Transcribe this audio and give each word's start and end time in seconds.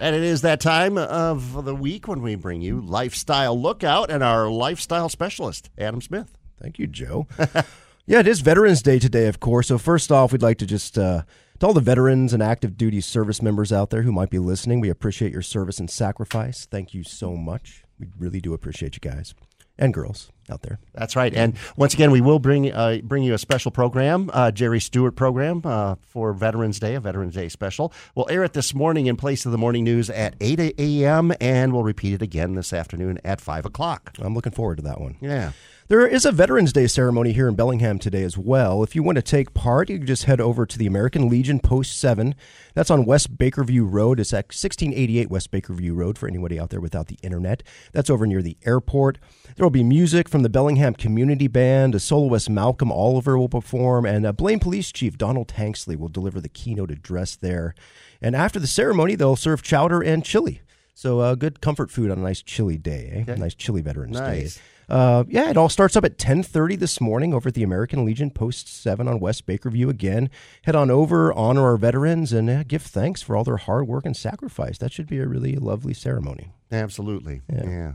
And 0.00 0.16
it 0.16 0.22
is 0.22 0.40
that 0.40 0.60
time 0.60 0.96
of 0.96 1.66
the 1.66 1.74
week 1.74 2.08
when 2.08 2.22
we 2.22 2.34
bring 2.34 2.62
you 2.62 2.80
Lifestyle 2.80 3.60
Lookout 3.60 4.10
and 4.10 4.22
our 4.22 4.48
lifestyle 4.48 5.10
specialist, 5.10 5.68
Adam 5.76 6.00
Smith. 6.00 6.38
Thank 6.58 6.78
you, 6.78 6.86
Joe. 6.86 7.26
yeah, 8.06 8.20
it 8.20 8.26
is 8.26 8.40
Veterans 8.40 8.80
Day 8.80 8.98
today, 8.98 9.26
of 9.26 9.40
course. 9.40 9.68
So, 9.68 9.76
first 9.76 10.10
off, 10.10 10.32
we'd 10.32 10.40
like 10.40 10.56
to 10.58 10.66
just, 10.66 10.96
uh, 10.96 11.24
to 11.58 11.66
all 11.66 11.74
the 11.74 11.82
veterans 11.82 12.32
and 12.32 12.42
active 12.42 12.78
duty 12.78 13.02
service 13.02 13.42
members 13.42 13.74
out 13.74 13.90
there 13.90 14.00
who 14.00 14.10
might 14.10 14.30
be 14.30 14.38
listening, 14.38 14.80
we 14.80 14.88
appreciate 14.88 15.32
your 15.32 15.42
service 15.42 15.78
and 15.78 15.90
sacrifice. 15.90 16.64
Thank 16.64 16.94
you 16.94 17.04
so 17.04 17.36
much. 17.36 17.84
We 17.98 18.06
really 18.18 18.40
do 18.40 18.54
appreciate 18.54 18.94
you 18.94 19.00
guys 19.00 19.34
and 19.80 19.92
girls 19.92 20.30
out 20.50 20.62
there. 20.62 20.78
That's 20.94 21.16
right. 21.16 21.32
And 21.34 21.56
once 21.76 21.94
again, 21.94 22.10
we 22.10 22.20
will 22.20 22.38
bring 22.38 22.72
uh, 22.72 22.98
bring 23.02 23.22
you 23.22 23.34
a 23.34 23.38
special 23.38 23.70
program, 23.70 24.30
uh, 24.32 24.50
Jerry 24.50 24.80
Stewart 24.80 25.16
program 25.16 25.62
uh, 25.64 25.96
for 26.02 26.32
Veterans 26.32 26.78
Day, 26.78 26.94
a 26.94 27.00
Veterans 27.00 27.34
Day 27.34 27.48
special. 27.48 27.92
We'll 28.14 28.28
air 28.28 28.44
it 28.44 28.52
this 28.52 28.74
morning 28.74 29.06
in 29.06 29.16
place 29.16 29.46
of 29.46 29.52
the 29.52 29.58
morning 29.58 29.84
news 29.84 30.10
at 30.10 30.34
8 30.40 30.74
a.m. 30.78 31.32
and 31.40 31.72
we'll 31.72 31.82
repeat 31.82 32.14
it 32.14 32.22
again 32.22 32.54
this 32.54 32.72
afternoon 32.72 33.18
at 33.24 33.40
5 33.40 33.64
o'clock. 33.64 34.12
I'm 34.18 34.34
looking 34.34 34.52
forward 34.52 34.76
to 34.76 34.82
that 34.82 35.00
one. 35.00 35.16
Yeah. 35.20 35.52
There 35.90 36.06
is 36.06 36.24
a 36.24 36.30
Veterans 36.30 36.72
Day 36.72 36.86
ceremony 36.86 37.32
here 37.32 37.48
in 37.48 37.56
Bellingham 37.56 37.98
today 37.98 38.22
as 38.22 38.38
well. 38.38 38.84
If 38.84 38.94
you 38.94 39.02
want 39.02 39.16
to 39.16 39.22
take 39.22 39.54
part, 39.54 39.90
you 39.90 39.98
can 39.98 40.06
just 40.06 40.22
head 40.22 40.40
over 40.40 40.64
to 40.64 40.78
the 40.78 40.86
American 40.86 41.28
Legion 41.28 41.58
Post 41.58 41.98
7. 41.98 42.36
That's 42.74 42.92
on 42.92 43.04
West 43.04 43.36
Bakerview 43.36 43.90
Road. 43.90 44.20
It's 44.20 44.32
at 44.32 44.54
1688 44.54 45.28
West 45.28 45.50
Bakerview 45.50 45.96
Road 45.96 46.16
for 46.16 46.28
anybody 46.28 46.60
out 46.60 46.70
there 46.70 46.80
without 46.80 47.08
the 47.08 47.18
internet. 47.24 47.64
That's 47.90 48.08
over 48.08 48.24
near 48.24 48.40
the 48.40 48.56
airport. 48.64 49.18
There 49.56 49.64
will 49.64 49.70
be 49.70 49.82
music 49.82 50.28
from 50.28 50.44
the 50.44 50.48
Bellingham 50.48 50.94
Community 50.94 51.48
Band. 51.48 51.96
A 51.96 51.98
soloist 51.98 52.48
Malcolm 52.48 52.92
Oliver 52.92 53.36
will 53.36 53.48
perform, 53.48 54.06
and 54.06 54.24
a 54.24 54.32
Blaine 54.32 54.60
Police 54.60 54.92
Chief 54.92 55.18
Donald 55.18 55.48
Tanksley 55.48 55.96
will 55.96 56.06
deliver 56.06 56.40
the 56.40 56.48
keynote 56.48 56.92
address 56.92 57.34
there. 57.34 57.74
And 58.22 58.36
after 58.36 58.60
the 58.60 58.68
ceremony, 58.68 59.16
they'll 59.16 59.34
serve 59.34 59.60
chowder 59.60 60.00
and 60.00 60.24
chili. 60.24 60.62
So, 60.94 61.18
uh, 61.18 61.34
good 61.34 61.60
comfort 61.60 61.90
food 61.90 62.10
on 62.10 62.18
a 62.18 62.22
nice 62.22 62.42
chilly 62.42 62.78
day, 62.78 63.10
eh? 63.12 63.20
Okay. 63.22 63.40
Nice 63.40 63.54
chilly 63.54 63.80
Veterans 63.80 64.18
Nice. 64.18 64.56
Day. 64.56 64.62
Uh, 64.90 65.24
yeah, 65.28 65.48
it 65.50 65.56
all 65.56 65.68
starts 65.68 65.96
up 65.96 66.04
at 66.04 66.18
10:30 66.18 66.76
this 66.76 67.00
morning 67.00 67.32
over 67.32 67.48
at 67.48 67.54
the 67.54 67.62
American 67.62 68.04
Legion 68.04 68.30
Post 68.30 68.66
7 68.82 69.06
on 69.06 69.20
West 69.20 69.46
Bakerview 69.46 69.88
again. 69.88 70.28
Head 70.62 70.74
on 70.74 70.90
over, 70.90 71.32
honor 71.32 71.64
our 71.64 71.76
veterans, 71.76 72.32
and 72.32 72.50
uh, 72.50 72.64
give 72.64 72.82
thanks 72.82 73.22
for 73.22 73.36
all 73.36 73.44
their 73.44 73.56
hard 73.56 73.86
work 73.86 74.04
and 74.04 74.16
sacrifice. 74.16 74.78
That 74.78 74.92
should 74.92 75.06
be 75.06 75.18
a 75.18 75.28
really 75.28 75.54
lovely 75.56 75.94
ceremony. 75.94 76.50
Absolutely. 76.72 77.40
Yeah. 77.52 77.92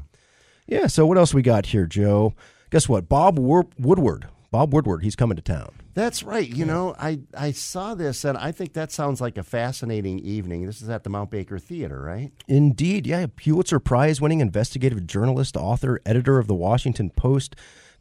Yeah, 0.67 0.88
so 0.88 1.05
what 1.05 1.17
else 1.17 1.33
we 1.33 1.41
got 1.41 1.67
here, 1.67 1.85
Joe? 1.85 2.33
Guess 2.71 2.89
what? 2.89 3.07
Bob 3.07 3.38
Woodward. 3.38 4.27
Bob 4.51 4.73
Woodward, 4.73 5.03
he's 5.03 5.15
coming 5.15 5.35
to 5.35 5.41
town. 5.41 5.71
That's 5.93 6.23
right. 6.23 6.47
You 6.47 6.65
know, 6.65 6.95
I, 6.99 7.19
I 7.38 7.51
saw 7.51 7.95
this 7.95 8.25
and 8.25 8.38
I 8.38 8.51
think 8.51 8.73
that 8.73 8.91
sounds 8.91 9.21
like 9.21 9.38
a 9.38 9.43
fascinating 9.43 10.19
evening. 10.19 10.65
This 10.65 10.81
is 10.81 10.89
at 10.89 11.03
the 11.03 11.09
Mount 11.09 11.31
Baker 11.31 11.57
Theater, 11.57 12.01
right? 12.01 12.31
Indeed, 12.47 13.07
yeah, 13.07 13.27
Pulitzer 13.33 13.79
Prize 13.79 14.19
winning 14.19 14.41
investigative 14.41 15.07
journalist, 15.07 15.55
author, 15.55 16.01
editor 16.05 16.38
of 16.38 16.47
the 16.47 16.55
Washington 16.55 17.09
Post. 17.11 17.55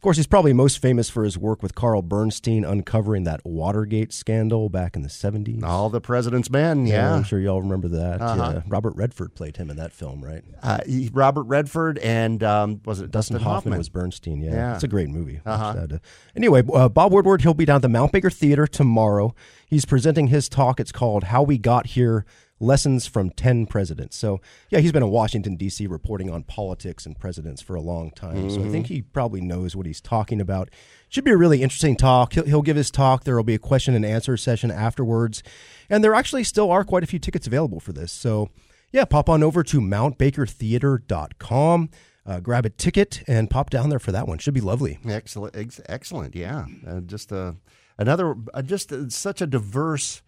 Of 0.05 0.07
course, 0.07 0.19
he's 0.19 0.27
probably 0.27 0.53
most 0.53 0.81
famous 0.81 1.09
for 1.09 1.25
his 1.25 1.39
work 1.39 1.63
with 1.63 1.75
Carl 1.75 2.03
Bernstein 2.03 2.63
uncovering 2.63 3.25
that 3.25 3.41
Watergate 3.43 4.13
scandal 4.13 4.69
back 4.69 4.97
in 4.97 5.01
the 5.03 5.09
70s. 5.09 5.63
All 5.65 5.89
the 5.89 5.99
President's 5.99 6.51
Men, 6.51 6.85
Yeah, 6.85 6.95
yeah. 7.09 7.15
I'm 7.15 7.23
sure 7.25 7.41
y'all 7.41 7.63
remember 7.63 7.89
that. 7.89 8.21
Uh-huh. 8.21 8.53
Yeah. 8.57 8.63
Robert 8.69 8.95
Redford 8.97 9.35
played 9.35 9.57
him 9.57 9.71
in 9.71 9.79
that 9.79 9.93
film, 9.93 10.23
right? 10.23 10.45
Uh, 10.63 10.81
he- 10.85 11.09
Robert 11.11 11.45
Redford 11.45 11.97
and 12.01 12.43
um, 12.43 12.83
was 12.85 13.01
it 13.01 13.11
Dustin, 13.13 13.37
Dustin, 13.37 13.51
Hoffman, 13.51 13.79
was 13.79 13.89
Bernstein. 13.89 14.43
Yeah, 14.43 14.53
Yeah. 14.53 14.75
it's 14.75 14.85
a 14.85 14.89
great 14.89 15.09
movie. 15.09 15.41
Uh-huh. 15.47 15.87
Uh, 15.95 15.99
Anyway, 16.37 16.63
uh, 16.75 16.91
Bob 16.91 17.11
Woodward, 17.11 17.41
he'll 17.41 17.55
be 17.55 17.65
down 17.65 17.77
at 17.77 17.83
the 17.83 17.89
Mount 17.89 18.13
Baker 18.13 18.29
Theater 18.29 18.67
tomorrow. 18.67 19.35
He's 19.67 19.87
presenting 19.87 20.27
his 20.27 20.51
talk. 20.51 20.81
It's 20.81 20.93
called 20.93 21.25
"How 21.25 21.43
We 21.43 21.57
Got 21.57 21.87
Here: 21.87 22.27
Lessons 22.61 23.07
from 23.07 23.31
Ten 23.31 23.67
Presidents." 23.67 24.17
So, 24.17 24.41
yeah, 24.71 24.81
he's 24.81 24.93
been 24.93 25.03
in 25.03 25.11
Washington 25.11 25.57
D.C. 25.57 25.87
reporting 25.87 26.31
on 26.31 26.45
politics 26.45 27.07
and 27.07 27.19
presidents 27.19 27.63
for 27.63 27.75
a 27.75 27.81
long 27.81 28.11
time. 28.11 28.51
So, 28.51 28.65
I 28.65 28.69
think 28.69 28.87
he 28.87 29.03
probably 29.03 29.41
knows 29.41 29.77
what 29.77 29.87
he's 29.87 30.01
talking 30.01 30.41
about. 30.41 30.71
Should 31.09 31.25
be 31.25 31.31
a 31.31 31.37
really 31.37 31.63
interesting 31.63 31.97
talk. 31.97 32.33
He'll, 32.33 32.45
he'll 32.45 32.63
give 32.63 32.77
his 32.77 32.91
talk. 32.91 33.25
There 33.25 33.37
will 33.37 33.45
be 33.45 33.55
a 33.55 33.59
question 33.59 33.95
and 33.95 34.05
answer 34.05 34.37
session 34.37 34.71
afterwards, 34.71 35.43
and 35.89 36.03
there 36.03 36.15
actually 36.15 36.45
still 36.45 36.71
are 36.71 36.85
quite 36.85 37.03
a 37.03 37.07
few 37.07 37.19
tickets 37.19 37.47
available 37.47 37.81
for 37.81 37.93
this. 37.93 38.13
So, 38.13 38.51
yeah, 38.93 39.05
pop 39.05 39.29
on 39.29 39.43
over 39.43 39.63
to 39.65 39.81
mountbakertheater.com. 39.81 41.91
Uh, 42.27 42.41
grab 42.41 42.65
a 42.65 42.71
ticket 42.71 43.23
and 43.27 43.51
pop 43.51 43.69
down 43.69 43.91
there 43.91 43.99
for 43.99 44.13
that 44.13 44.27
one. 44.27 44.39
Should 44.39 44.55
be 44.55 44.61
lovely. 44.61 44.99
Excellent, 45.07 45.57
ex- 45.57 45.81
excellent. 45.87 46.35
Yeah, 46.35 46.65
uh, 46.87 47.01
just 47.01 47.33
uh, 47.33 47.53
another, 47.99 48.35
uh, 48.55 48.63
just 48.63 48.93
uh, 48.93 49.11
such 49.11 49.43
a 49.43 49.47
diverse 49.47 50.23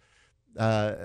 uh, 0.57 0.95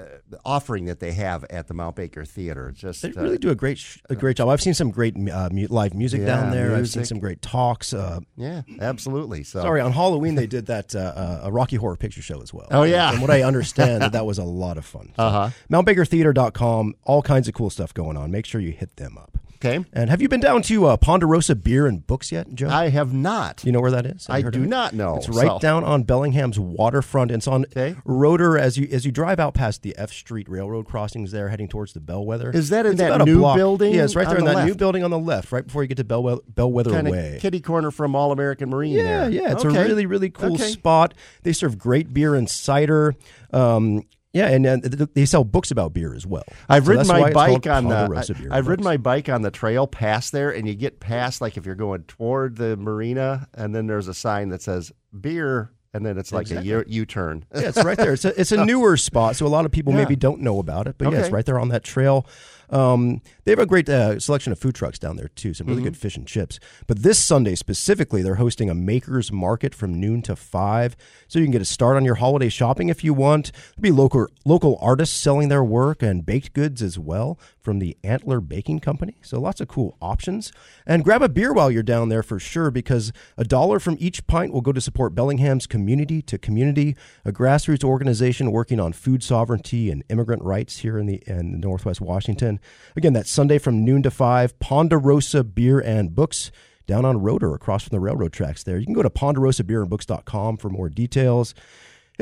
offering 0.45 0.87
that 0.87 1.01
they 1.01 1.13
have 1.13 1.45
at 1.51 1.69
the 1.69 1.75
Mount 1.75 1.97
Baker 1.97 2.25
Theater. 2.25 2.73
Just 2.75 3.03
They 3.03 3.11
uh, 3.13 3.23
really 3.23 3.39
do 3.39 3.51
a 3.51 3.55
great 3.55 3.79
sh- 3.79 3.99
a 4.11 4.15
great 4.17 4.37
job. 4.37 4.49
I've 4.49 4.63
seen 4.63 4.75
some 4.75 4.91
great 4.91 5.15
uh, 5.31 5.49
mu- 5.53 5.67
live 5.69 5.95
music 5.95 6.25
down 6.25 6.47
Yeah, 6.47 6.55
there. 6.55 6.77
I've 6.77 6.89
seen 6.89 7.05
some 7.05 7.19
great 7.19 7.43
talks. 7.43 7.93
Uh, 7.93 8.21
yeah, 8.37 8.63
absolutely. 8.81 9.43
So 9.45 9.61
sorry, 9.63 9.81
on 9.81 9.93
Halloween 9.93 10.35
they 10.35 10.47
did 10.47 10.67
that 10.67 10.95
uh, 10.95 10.99
uh, 11.01 11.41
a 11.45 11.53
Rocky 11.53 11.77
Horror 11.77 11.97
Picture 11.97 12.23
Show 12.23 12.41
as 12.43 12.53
well. 12.55 12.67
Oh, 12.71 12.83
yeah. 12.85 13.11
From 13.13 13.21
what 13.21 13.31
I 13.31 13.43
understand, 13.43 14.03
that, 14.03 14.13
that 14.13 14.27
was 14.27 14.39
a 14.39 14.45
lot 14.45 14.79
of 14.79 14.85
fun. 14.85 15.13
So, 15.17 15.23
Uh-huh. 15.23 15.51
MountBakerTheater.com. 15.71 16.95
All 17.05 17.23
kinds 17.23 17.49
of 17.49 17.55
cool 17.55 17.71
stuff 17.71 17.93
going 17.95 18.17
on. 18.17 18.31
Make 18.31 18.47
sure 18.47 18.61
you 18.61 18.73
hit 18.73 18.97
them 18.97 19.19
up. 19.19 19.39
Okay, 19.65 19.85
And 19.93 20.11
have 20.11 20.21
you 20.21 20.29
been 20.29 20.41
down 20.41 20.63
to 20.63 20.87
uh, 20.87 20.97
Ponderosa 20.97 21.55
Beer 21.55 21.87
and 21.87 22.05
Books 22.05 22.33
yet, 22.33 22.53
Joe? 22.53 22.69
I 22.69 22.89
have 22.89 23.13
not. 23.15 23.63
you 23.65 23.71
know 23.71 23.81
where 23.81 23.93
that 23.93 24.07
is? 24.07 24.27
I 24.29 24.43
do 24.43 24.67
not 24.67 24.93
know. 24.93 25.17
It's 25.17 25.29
right 25.29 25.47
so- 25.47 25.59
down 25.61 25.85
on 25.85 26.03
Bellingham's 26.03 26.59
waterfront. 26.59 27.31
It's 27.31 27.47
on 27.47 27.65
Okay. 27.67 27.95
Roeder 28.05 28.59
as 28.59 28.77
you 28.77 28.89
as 28.91 29.05
you 29.07 29.13
drive 29.13 29.39
out 29.39 29.55
past 29.55 29.83
the 29.83 29.95
F 29.97 30.11
Street 30.11 30.49
Railroad 30.49 30.87
crossings 30.87 31.31
there, 31.31 31.49
heading 31.49 31.69
towards 31.69 31.93
the 31.93 32.01
Bellwether. 32.01 32.51
Is 32.51 32.71
that 32.71 32.87
in 32.87 32.93
It's 32.93 33.01
that 33.01 33.25
new 33.25 33.41
building 33.55 33.95
Yeah, 33.95 34.05
it's 34.05 34.17
right 34.17 34.27
there 34.29 34.39
in 34.39 34.45
the 34.45 34.53
that 34.55 34.67
new 34.67 34.75
building 34.75 35.05
on 35.05 35.11
the 35.13 35.19
left, 35.19 35.53
right 35.53 35.65
before 35.65 35.83
you 35.83 35.89
get 35.89 35.97
to 35.99 36.05
Bellwe- 36.05 36.41
Bellwether 36.49 36.91
Kind 36.91 37.09
Way. 37.11 37.39
kitty 37.41 37.61
corner 37.61 37.91
from 37.93 38.17
All 38.17 38.33
American 38.33 38.69
Marine. 38.71 38.93
Yeah, 38.93 39.03
there. 39.03 39.31
yeah, 39.31 39.53
it's 39.53 39.65
Okay. 39.65 39.79
a 39.79 39.85
really, 39.87 40.07
really 40.07 40.31
cool 40.31 40.55
Okay. 40.55 40.65
spot. 40.71 41.15
They 41.45 41.53
serve 41.53 41.79
great 41.79 42.13
beer 42.13 42.35
and 42.35 42.51
cider. 42.51 43.15
Um, 43.53 44.03
yeah, 44.33 44.49
and, 44.49 44.67
uh, 44.67 45.07
they 45.15 45.25
sell 45.27 45.45
books 45.45 45.71
about 45.71 45.93
beer 45.93 46.15
as 46.15 46.27
well. 46.27 46.45
I've 46.69 46.85
So 46.87 46.91
ridden 46.93 47.07
my 47.07 47.33
bike 47.33 47.67
on 47.67 47.89
the. 47.89 48.47
I, 48.51 48.57
have 48.57 48.67
ridden 48.69 48.85
my 48.85 48.97
bike 48.97 49.29
on 49.29 49.43
the 49.43 49.51
trail 49.51 49.87
past 49.87 50.33
there, 50.33 50.51
and 50.51 50.67
you 50.67 50.75
get 50.75 51.01
past 51.01 51.41
like 51.41 51.57
if 51.57 51.67
you're 51.67 51.75
going 51.75 52.05
toward 52.05 52.57
the 52.57 52.77
marina, 52.77 53.49
and 53.55 53.75
then 53.75 53.87
there's 53.87 54.09
a 54.09 54.15
sign 54.15 54.49
that 54.51 54.63
says 54.63 54.91
beer, 55.19 55.71
and 55.95 56.07
then 56.07 56.17
it's 56.17 56.33
like 56.33 56.43
Exactly. 56.51 56.71
a 56.71 56.79
U- 56.79 56.85
U-turn. 56.87 57.45
Yeah, 57.55 57.69
it's 57.69 57.85
right 57.85 57.99
there. 57.99 58.15
It's 58.15 58.25
a, 58.25 58.41
it's 58.41 58.53
a 58.53 58.65
newer 58.65 58.97
spot, 58.97 59.37
so 59.37 59.47
a 59.47 59.49
lot 59.49 59.67
of 59.67 59.73
people 59.73 59.93
Yeah. 59.93 59.99
maybe 60.01 60.17
don't 60.17 60.41
know 60.41 60.59
about 60.59 60.87
it. 60.87 60.97
But 60.97 61.13
yeah, 61.13 61.19
it's 61.21 61.31
right 61.31 61.45
there 61.45 61.59
on 61.59 61.69
that 61.69 61.85
trail. 61.85 62.27
Um, 62.73 63.21
they 63.45 63.53
have 63.53 63.59
a 63.59 63.67
great 63.67 63.89
uh, 63.89 64.19
selection 64.19 64.53
of 64.53 64.59
food 64.59 64.75
trucks 64.75 64.99
down 64.99 65.17
there 65.17 65.29
too. 65.29 65.55
Some 65.55 65.67
really 65.67 65.81
Mm-hmm. 65.83 65.85
good 65.89 65.97
fish 65.97 66.17
and 66.17 66.27
chips. 66.27 66.59
But 66.87 67.03
this 67.03 67.19
Sunday 67.19 67.55
specifically, 67.55 68.23
they're 68.23 68.37
hosting 68.37 68.71
a 68.71 68.75
makers 68.75 69.31
market 69.33 69.75
from 69.75 70.01
noon 70.01 70.23
to 70.23 70.37
five, 70.37 70.97
so 71.29 71.39
you 71.39 71.45
can 71.45 71.53
get 71.53 71.61
a 71.63 71.67
start 71.67 71.97
on 71.97 72.05
your 72.05 72.17
holiday 72.17 72.49
shopping 72.49 72.89
if 72.89 73.05
you 73.05 73.13
want. 73.15 73.53
There'll 73.77 73.83
be 73.83 73.91
local 73.91 74.27
local 74.45 74.79
artists 74.81 75.17
selling 75.17 75.49
their 75.49 75.63
work 75.65 76.03
and 76.03 76.25
baked 76.25 76.53
goods 76.53 76.83
as 76.83 76.99
well 76.99 77.39
from 77.61 77.79
the 77.79 77.97
Antler 78.03 78.41
Baking 78.41 78.81
Company. 78.81 79.17
So 79.23 79.41
lots 79.41 79.61
of 79.61 79.69
cool 79.69 79.97
options. 80.01 80.53
And 80.87 81.05
grab 81.05 81.23
a 81.23 81.29
beer 81.29 81.53
while 81.53 81.71
you're 81.71 81.83
down 81.83 82.09
there 82.09 82.23
for 82.23 82.39
sure, 82.41 82.71
because 82.71 83.13
a 83.37 83.45
dollar 83.45 83.79
from 83.79 83.97
each 84.01 84.27
pint 84.27 84.53
will 84.53 84.61
go 84.63 84.73
to 84.73 84.81
support 84.81 85.15
Bellingham's 85.15 85.67
Community 85.67 86.23
to 86.23 86.39
Community, 86.39 86.97
a 87.25 87.33
grassroots 87.33 87.85
organization 87.85 88.51
working 88.53 88.81
on 88.81 88.93
food 88.93 89.23
sovereignty 89.23 89.91
and 89.91 90.03
immigrant 90.09 90.43
rights 90.43 90.79
here 90.79 90.99
in 90.99 91.07
the 91.07 91.23
in 91.27 91.61
Northwest 91.61 92.01
Washington. 92.01 92.61
Again, 92.97 93.13
that's 93.13 93.31
Sunday 93.31 93.59
from 93.59 93.85
noon 93.85 94.03
to 94.03 94.11
five. 94.11 94.59
Ponderosa 94.59 95.45
Beer 95.45 95.81
and 95.81 96.15
Books 96.15 96.51
down 96.87 97.05
on 97.05 97.21
Roeder 97.21 97.55
across 97.55 97.85
from 97.85 97.95
the 97.95 98.01
railroad 98.01 98.33
tracks. 98.33 98.63
There, 98.63 98.79
you 98.79 98.85
can 98.85 98.95
go 98.95 99.03
to 99.03 99.11
ponderosabeerandbooks.com 99.11 100.57
for 100.57 100.69
more 100.69 100.89
details. 100.89 101.55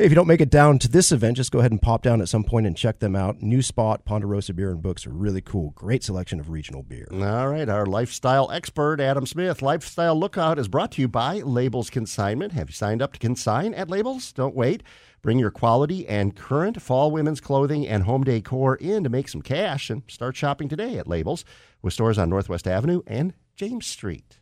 Hey, 0.01 0.05
if 0.05 0.11
you 0.11 0.15
don't 0.15 0.25
make 0.25 0.41
it 0.41 0.49
down 0.49 0.79
to 0.79 0.87
this 0.87 1.11
event, 1.11 1.37
just 1.37 1.51
go 1.51 1.59
ahead 1.59 1.69
and 1.69 1.79
pop 1.79 2.01
down 2.01 2.21
at 2.21 2.27
some 2.27 2.43
point 2.43 2.65
and 2.65 2.75
check 2.75 2.97
them 2.97 3.15
out. 3.15 3.43
New 3.43 3.61
spot, 3.61 4.03
Ponderosa 4.03 4.51
Beer 4.51 4.71
and 4.71 4.81
Books 4.81 5.05
are 5.05 5.11
really 5.11 5.41
cool. 5.41 5.73
Great 5.75 6.03
selection 6.03 6.39
of 6.39 6.49
regional 6.49 6.81
beer. 6.81 7.07
All 7.11 7.49
right, 7.49 7.69
our 7.69 7.85
lifestyle 7.85 8.49
expert, 8.49 8.99
Adam 8.99 9.27
Smith. 9.27 9.61
Lifestyle 9.61 10.19
Lookout 10.19 10.57
is 10.57 10.67
brought 10.67 10.93
to 10.93 11.03
you 11.03 11.07
by 11.07 11.41
Labels 11.41 11.91
Consignment. 11.91 12.53
Have 12.53 12.69
you 12.69 12.73
signed 12.73 13.03
up 13.03 13.13
to 13.13 13.19
consign 13.19 13.75
at 13.75 13.91
Labels? 13.91 14.33
Don't 14.33 14.55
wait. 14.55 14.81
Bring 15.21 15.37
your 15.37 15.51
quality 15.51 16.07
and 16.07 16.35
current 16.35 16.81
fall 16.81 17.11
women's 17.11 17.39
clothing 17.39 17.87
and 17.87 18.01
home 18.01 18.23
decor 18.23 18.77
in 18.77 19.03
to 19.03 19.09
make 19.11 19.29
some 19.29 19.43
cash 19.43 19.91
and 19.91 20.01
start 20.07 20.35
shopping 20.35 20.67
today 20.67 20.97
at 20.97 21.05
Labels 21.05 21.45
with 21.83 21.93
stores 21.93 22.17
on 22.17 22.27
Northwest 22.27 22.67
Avenue 22.67 23.03
and 23.05 23.35
James 23.55 23.85
Street. 23.85 24.40